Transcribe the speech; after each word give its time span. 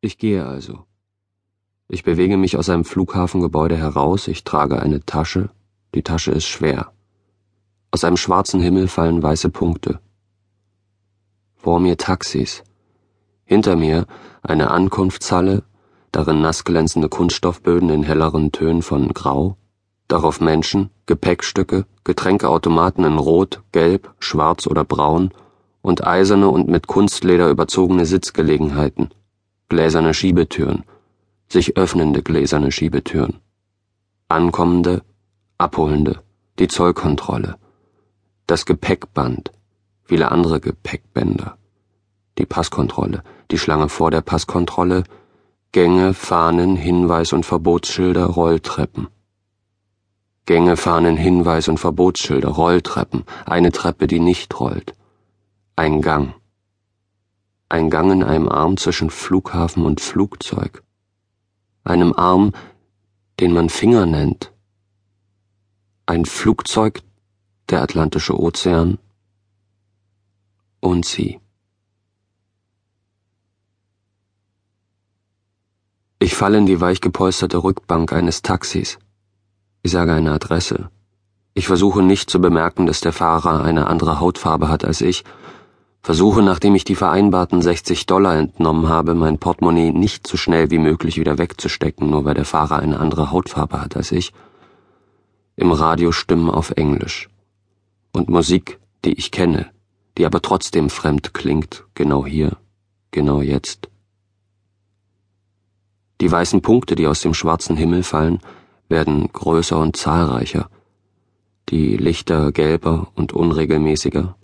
Ich 0.00 0.18
gehe 0.18 0.44
also. 0.44 0.84
Ich 1.88 2.04
bewege 2.04 2.36
mich 2.36 2.56
aus 2.56 2.68
einem 2.68 2.84
Flughafengebäude 2.84 3.76
heraus, 3.76 4.28
ich 4.28 4.44
trage 4.44 4.80
eine 4.80 5.00
Tasche, 5.04 5.50
die 5.94 6.02
Tasche 6.02 6.32
ist 6.32 6.46
schwer. 6.46 6.92
Aus 7.90 8.04
einem 8.04 8.18
schwarzen 8.18 8.60
Himmel 8.60 8.88
fallen 8.88 9.22
weiße 9.22 9.48
Punkte. 9.48 10.00
Vor 11.54 11.80
mir 11.80 11.96
Taxis. 11.96 12.62
Hinter 13.44 13.76
mir 13.76 14.06
eine 14.42 14.70
Ankunftshalle, 14.70 15.62
darin 16.12 16.42
nassglänzende 16.42 17.08
Kunststoffböden 17.08 17.88
in 17.88 18.02
helleren 18.02 18.52
Tönen 18.52 18.82
von 18.82 19.14
Grau, 19.14 19.56
darauf 20.08 20.40
Menschen, 20.40 20.90
Gepäckstücke, 21.06 21.86
Getränkeautomaten 22.04 23.04
in 23.04 23.18
Rot, 23.18 23.62
Gelb, 23.72 24.14
Schwarz 24.18 24.66
oder 24.66 24.84
Braun 24.84 25.30
und 25.80 26.06
eiserne 26.06 26.48
und 26.48 26.68
mit 26.68 26.86
Kunstleder 26.86 27.48
überzogene 27.48 28.04
Sitzgelegenheiten, 28.04 29.10
gläserne 29.68 30.14
Schiebetüren, 30.14 30.84
sich 31.48 31.76
öffnende 31.76 32.22
gläserne 32.22 32.70
Schiebetüren, 32.72 33.40
ankommende, 34.28 35.02
abholende, 35.58 36.22
die 36.58 36.68
Zollkontrolle, 36.68 37.56
das 38.46 38.66
Gepäckband, 38.66 39.52
viele 40.04 40.30
andere 40.30 40.60
Gepäckbänder, 40.60 41.58
die 42.38 42.46
Passkontrolle, 42.46 43.22
die 43.50 43.58
Schlange 43.58 43.88
vor 43.88 44.10
der 44.10 44.20
Passkontrolle, 44.20 45.04
Gänge, 45.72 46.14
Fahnen, 46.14 46.76
Hinweis- 46.76 47.32
und 47.32 47.44
Verbotsschilder, 47.44 48.24
Rolltreppen. 48.26 49.08
Gänge, 50.46 50.76
Fahnen, 50.76 51.16
Hinweis- 51.16 51.68
und 51.68 51.78
Verbotsschilder, 51.78 52.48
Rolltreppen, 52.48 53.24
eine 53.44 53.72
Treppe, 53.72 54.06
die 54.06 54.20
nicht 54.20 54.58
rollt. 54.60 54.94
Ein 55.74 56.02
Gang. 56.02 56.34
Ein 57.68 57.90
Gang 57.90 58.12
in 58.12 58.22
einem 58.22 58.48
Arm 58.48 58.76
zwischen 58.76 59.10
Flughafen 59.10 59.84
und 59.84 60.00
Flugzeug. 60.00 60.84
Einem 61.82 62.12
Arm, 62.12 62.52
den 63.40 63.52
man 63.52 63.68
Finger 63.70 64.06
nennt. 64.06 64.52
Ein 66.06 66.24
Flugzeug, 66.24 67.02
der 67.68 67.82
Atlantische 67.82 68.38
Ozean 68.38 68.98
und 70.80 71.04
sie. 71.04 71.40
Ich 76.20 76.34
falle 76.34 76.58
in 76.58 76.66
die 76.66 76.80
weich 76.80 77.00
gepolsterte 77.00 77.62
Rückbank 77.62 78.12
eines 78.12 78.42
Taxis. 78.42 78.98
Ich 79.82 79.90
sage 79.90 80.14
eine 80.14 80.32
Adresse. 80.32 80.90
Ich 81.54 81.66
versuche 81.66 82.02
nicht 82.02 82.30
zu 82.30 82.40
bemerken, 82.40 82.86
dass 82.86 83.00
der 83.00 83.12
Fahrer 83.12 83.64
eine 83.64 83.86
andere 83.86 84.20
Hautfarbe 84.20 84.68
hat 84.68 84.84
als 84.84 85.00
ich, 85.00 85.24
versuche, 86.06 86.40
nachdem 86.40 86.76
ich 86.76 86.84
die 86.84 86.94
vereinbarten 86.94 87.60
60 87.60 88.06
Dollar 88.06 88.36
entnommen 88.36 88.88
habe, 88.88 89.16
mein 89.16 89.38
Portemonnaie 89.38 89.90
nicht 89.90 90.24
so 90.24 90.36
schnell 90.36 90.70
wie 90.70 90.78
möglich 90.78 91.18
wieder 91.18 91.36
wegzustecken, 91.36 92.08
nur 92.08 92.24
weil 92.24 92.34
der 92.34 92.44
Fahrer 92.44 92.78
eine 92.78 93.00
andere 93.00 93.32
Hautfarbe 93.32 93.80
hat 93.80 93.96
als 93.96 94.12
ich. 94.12 94.32
Im 95.56 95.72
Radio 95.72 96.12
Stimmen 96.12 96.48
auf 96.48 96.70
Englisch. 96.70 97.28
Und 98.12 98.28
Musik, 98.28 98.78
die 99.04 99.14
ich 99.14 99.32
kenne, 99.32 99.72
die 100.16 100.24
aber 100.26 100.40
trotzdem 100.40 100.90
fremd 100.90 101.34
klingt, 101.34 101.82
genau 101.94 102.24
hier, 102.24 102.56
genau 103.10 103.40
jetzt. 103.40 103.88
Die 106.20 106.30
weißen 106.30 106.62
Punkte, 106.62 106.94
die 106.94 107.08
aus 107.08 107.20
dem 107.20 107.34
schwarzen 107.34 107.76
Himmel 107.76 108.04
fallen, 108.04 108.38
werden 108.88 109.28
größer 109.32 109.76
und 109.76 109.96
zahlreicher, 109.96 110.70
die 111.68 111.96
Lichter 111.96 112.52
gelber 112.52 113.08
und 113.16 113.32
unregelmäßiger. 113.32 114.36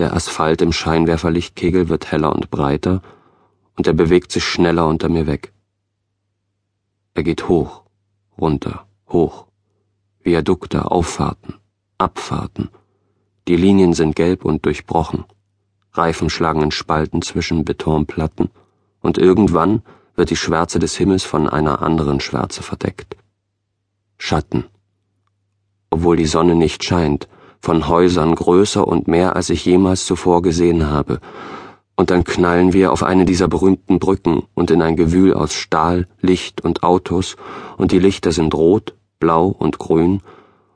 Der 0.00 0.14
Asphalt 0.14 0.62
im 0.62 0.72
Scheinwerferlichtkegel 0.72 1.90
wird 1.90 2.10
heller 2.10 2.34
und 2.34 2.50
breiter, 2.50 3.02
und 3.76 3.86
er 3.86 3.92
bewegt 3.92 4.32
sich 4.32 4.42
schneller 4.42 4.86
unter 4.86 5.10
mir 5.10 5.26
weg. 5.26 5.52
Er 7.12 7.22
geht 7.22 7.50
hoch, 7.50 7.82
runter, 8.38 8.86
hoch. 9.10 9.44
Viadukte, 10.22 10.90
Auffahrten, 10.90 11.56
Abfahrten. 11.98 12.70
Die 13.46 13.56
Linien 13.56 13.92
sind 13.92 14.16
gelb 14.16 14.46
und 14.46 14.64
durchbrochen. 14.64 15.24
Reifen 15.92 16.30
schlagen 16.30 16.62
in 16.62 16.70
Spalten 16.70 17.20
zwischen 17.20 17.66
Betonplatten, 17.66 18.48
und 19.02 19.18
irgendwann 19.18 19.82
wird 20.16 20.30
die 20.30 20.36
Schwärze 20.36 20.78
des 20.78 20.96
Himmels 20.96 21.24
von 21.24 21.46
einer 21.46 21.82
anderen 21.82 22.20
Schwärze 22.20 22.62
verdeckt. 22.62 23.18
Schatten. 24.16 24.64
Obwohl 25.90 26.16
die 26.16 26.24
Sonne 26.24 26.54
nicht 26.54 26.84
scheint, 26.84 27.28
von 27.60 27.88
Häusern 27.88 28.34
größer 28.34 28.86
und 28.86 29.08
mehr, 29.08 29.36
als 29.36 29.50
ich 29.50 29.64
jemals 29.64 30.06
zuvor 30.06 30.42
gesehen 30.42 30.90
habe, 30.90 31.20
und 31.96 32.10
dann 32.10 32.24
knallen 32.24 32.72
wir 32.72 32.92
auf 32.92 33.02
eine 33.02 33.26
dieser 33.26 33.46
berühmten 33.46 33.98
Brücken 33.98 34.44
und 34.54 34.70
in 34.70 34.80
ein 34.80 34.96
Gewühl 34.96 35.34
aus 35.34 35.52
Stahl, 35.52 36.08
Licht 36.20 36.62
und 36.62 36.82
Autos, 36.82 37.36
und 37.76 37.92
die 37.92 37.98
Lichter 37.98 38.32
sind 38.32 38.54
rot, 38.54 38.94
blau 39.18 39.48
und 39.48 39.78
grün, 39.78 40.22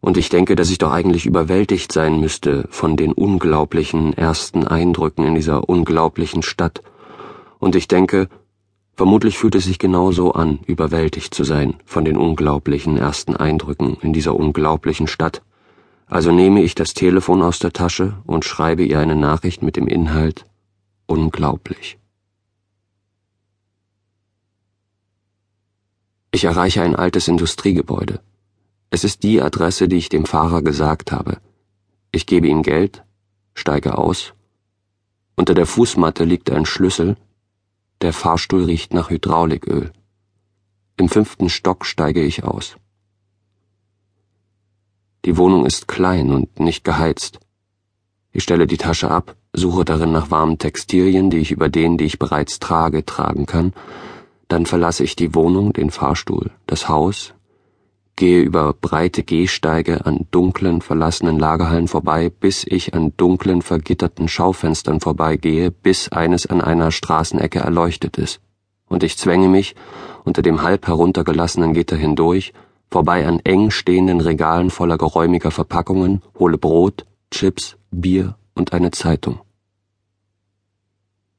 und 0.00 0.18
ich 0.18 0.28
denke, 0.28 0.56
dass 0.56 0.70
ich 0.70 0.78
doch 0.78 0.92
eigentlich 0.92 1.24
überwältigt 1.24 1.90
sein 1.90 2.20
müsste 2.20 2.68
von 2.70 2.96
den 2.96 3.12
unglaublichen 3.12 4.12
ersten 4.12 4.66
Eindrücken 4.66 5.24
in 5.24 5.34
dieser 5.34 5.68
unglaublichen 5.68 6.42
Stadt, 6.42 6.82
und 7.58 7.74
ich 7.74 7.88
denke, 7.88 8.28
Vermutlich 8.96 9.36
fühlt 9.36 9.54
es 9.54 9.64
sich 9.64 9.78
genau 9.78 10.10
so 10.10 10.32
an, 10.32 10.60
überwältigt 10.66 11.34
zu 11.34 11.44
sein 11.44 11.74
von 11.84 12.06
den 12.06 12.16
unglaublichen 12.16 12.96
ersten 12.96 13.36
Eindrücken 13.36 13.98
in 14.00 14.14
dieser 14.14 14.34
unglaublichen 14.34 15.06
Stadt. 15.06 15.42
Also 16.06 16.30
nehme 16.30 16.62
ich 16.62 16.74
das 16.74 16.94
Telefon 16.94 17.42
aus 17.42 17.58
der 17.58 17.72
Tasche 17.72 18.16
und 18.26 18.44
schreibe 18.44 18.84
ihr 18.84 19.00
eine 19.00 19.16
Nachricht 19.16 19.62
mit 19.62 19.76
dem 19.76 19.88
Inhalt 19.88 20.46
Unglaublich. 21.08 21.98
Ich 26.32 26.44
erreiche 26.44 26.82
ein 26.82 26.96
altes 26.96 27.28
Industriegebäude. 27.28 28.20
Es 28.90 29.04
ist 29.04 29.22
die 29.22 29.40
Adresse, 29.40 29.88
die 29.88 29.96
ich 29.96 30.08
dem 30.08 30.26
Fahrer 30.26 30.62
gesagt 30.62 31.12
habe. 31.12 31.38
Ich 32.10 32.26
gebe 32.26 32.48
ihm 32.48 32.62
Geld, 32.62 33.04
steige 33.54 33.98
aus. 33.98 34.34
Unter 35.36 35.54
der 35.54 35.66
Fußmatte 35.66 36.24
liegt 36.24 36.50
ein 36.50 36.66
Schlüssel, 36.66 37.16
der 38.00 38.12
Fahrstuhl 38.12 38.64
riecht 38.64 38.92
nach 38.92 39.10
Hydrauliköl. 39.10 39.92
Im 40.96 41.08
fünften 41.08 41.48
Stock 41.48 41.86
steige 41.86 42.22
ich 42.22 42.42
aus. 42.42 42.76
Die 45.26 45.36
Wohnung 45.36 45.66
ist 45.66 45.88
klein 45.88 46.30
und 46.30 46.60
nicht 46.60 46.84
geheizt. 46.84 47.40
Ich 48.32 48.44
stelle 48.44 48.68
die 48.68 48.76
Tasche 48.76 49.10
ab, 49.10 49.34
suche 49.52 49.84
darin 49.84 50.12
nach 50.12 50.30
warmen 50.30 50.58
Textilien, 50.58 51.30
die 51.30 51.38
ich 51.38 51.50
über 51.50 51.68
denen, 51.68 51.98
die 51.98 52.04
ich 52.04 52.20
bereits 52.20 52.60
trage, 52.60 53.04
tragen 53.04 53.44
kann. 53.44 53.72
Dann 54.46 54.66
verlasse 54.66 55.02
ich 55.02 55.16
die 55.16 55.34
Wohnung, 55.34 55.72
den 55.72 55.90
Fahrstuhl, 55.90 56.52
das 56.68 56.88
Haus, 56.88 57.34
gehe 58.14 58.40
über 58.40 58.72
breite 58.72 59.24
Gehsteige 59.24 60.06
an 60.06 60.28
dunklen, 60.30 60.80
verlassenen 60.80 61.40
Lagerhallen 61.40 61.88
vorbei, 61.88 62.30
bis 62.30 62.64
ich 62.64 62.94
an 62.94 63.12
dunklen, 63.16 63.62
vergitterten 63.62 64.28
Schaufenstern 64.28 65.00
vorbeigehe, 65.00 65.72
bis 65.72 66.08
eines 66.08 66.46
an 66.46 66.60
einer 66.60 66.92
Straßenecke 66.92 67.58
erleuchtet 67.58 68.16
ist. 68.16 68.40
Und 68.88 69.02
ich 69.02 69.18
zwänge 69.18 69.48
mich 69.48 69.74
unter 70.24 70.42
dem 70.42 70.62
halb 70.62 70.86
heruntergelassenen 70.86 71.72
Gitter 71.74 71.96
hindurch, 71.96 72.52
vorbei 72.90 73.26
an 73.26 73.40
eng 73.44 73.70
stehenden 73.70 74.20
Regalen 74.20 74.70
voller 74.70 74.98
geräumiger 74.98 75.50
Verpackungen, 75.50 76.22
hole 76.38 76.58
Brot, 76.58 77.06
Chips, 77.30 77.76
Bier 77.90 78.36
und 78.54 78.72
eine 78.72 78.90
Zeitung. 78.90 79.40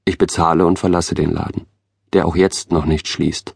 Ich 0.06 0.18
bezahle 0.18 0.66
und 0.66 0.80
verlasse 0.80 1.16
den 1.16 1.32
Laden, 1.32 1.66
der 2.14 2.28
auch 2.28 2.36
jetzt 2.36 2.72
noch 2.72 2.86
nicht 2.86 3.08
schließt. 3.08 3.56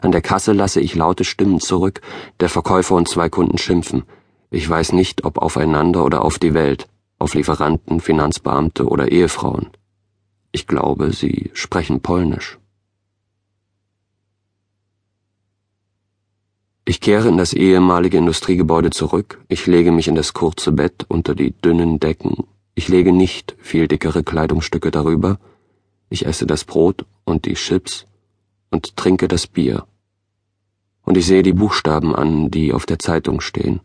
An 0.00 0.12
der 0.12 0.22
Kasse 0.22 0.52
lasse 0.52 0.80
ich 0.80 0.94
laute 0.94 1.24
Stimmen 1.24 1.60
zurück, 1.60 2.00
der 2.40 2.48
Verkäufer 2.48 2.94
und 2.94 3.08
zwei 3.08 3.28
Kunden 3.28 3.58
schimpfen. 3.58 4.04
Ich 4.50 4.68
weiß 4.68 4.92
nicht, 4.92 5.24
ob 5.24 5.38
aufeinander 5.38 6.04
oder 6.04 6.24
auf 6.24 6.38
die 6.38 6.54
Welt, 6.54 6.88
auf 7.18 7.34
Lieferanten, 7.34 8.00
Finanzbeamte 8.00 8.88
oder 8.88 9.12
Ehefrauen. 9.12 9.68
Ich 10.52 10.66
glaube, 10.66 11.12
sie 11.12 11.50
sprechen 11.52 12.00
Polnisch. 12.00 12.58
Ich 16.90 17.00
kehre 17.00 17.28
in 17.28 17.38
das 17.38 17.52
ehemalige 17.52 18.18
Industriegebäude 18.18 18.90
zurück, 18.90 19.40
ich 19.46 19.68
lege 19.68 19.92
mich 19.92 20.08
in 20.08 20.16
das 20.16 20.32
kurze 20.32 20.72
Bett 20.72 21.06
unter 21.06 21.36
die 21.36 21.52
dünnen 21.52 22.00
Decken, 22.00 22.48
ich 22.74 22.88
lege 22.88 23.12
nicht 23.12 23.54
viel 23.60 23.86
dickere 23.86 24.24
Kleidungsstücke 24.24 24.90
darüber, 24.90 25.38
ich 26.08 26.26
esse 26.26 26.48
das 26.48 26.64
Brot 26.64 27.06
und 27.22 27.44
die 27.44 27.54
Chips 27.54 28.06
und 28.70 28.96
trinke 28.96 29.28
das 29.28 29.46
Bier. 29.46 29.86
Und 31.04 31.16
ich 31.16 31.26
sehe 31.26 31.44
die 31.44 31.52
Buchstaben 31.52 32.12
an, 32.12 32.50
die 32.50 32.72
auf 32.72 32.86
der 32.86 32.98
Zeitung 32.98 33.40
stehen. 33.40 33.78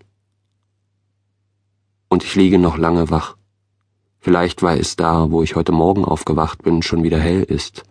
Und 2.09 2.23
ich 2.23 2.33
liege 2.33 2.57
noch 2.57 2.75
lange 2.75 3.11
wach. 3.11 3.37
Vielleicht 4.17 4.63
weil 4.63 4.79
es 4.79 4.95
da, 4.95 5.29
wo 5.29 5.43
ich 5.43 5.55
heute 5.55 5.73
Morgen 5.73 6.05
aufgewacht 6.05 6.63
bin, 6.63 6.81
schon 6.81 7.03
wieder 7.03 7.19
hell 7.19 7.43
ist. 7.43 7.83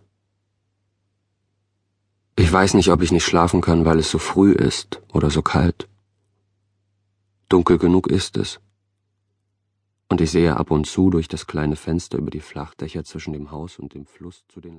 Ich 2.36 2.52
weiß 2.52 2.74
nicht, 2.74 2.90
ob 2.90 3.00
ich 3.02 3.12
nicht 3.12 3.24
schlafen 3.24 3.60
kann, 3.60 3.84
weil 3.84 3.98
es 4.00 4.10
so 4.10 4.18
früh 4.18 4.52
ist 4.52 5.00
oder 5.12 5.30
so 5.30 5.40
kalt. 5.42 5.88
Dunkel 7.48 7.78
genug 7.78 8.08
ist 8.08 8.36
es. 8.36 8.60
Und 10.08 10.20
ich 10.20 10.32
sehe 10.32 10.56
ab 10.56 10.70
und 10.70 10.86
zu 10.86 11.10
durch 11.10 11.28
das 11.28 11.46
kleine 11.46 11.76
Fenster 11.76 12.18
über 12.18 12.30
die 12.30 12.40
Flachdächer 12.40 13.04
zwischen 13.04 13.32
dem 13.32 13.50
Haus 13.52 13.78
und 13.78 13.94
dem 13.94 14.06
Fluss 14.06 14.44
zu 14.48 14.60
den 14.60 14.72